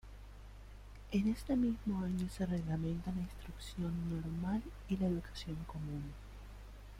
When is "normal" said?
4.09-4.63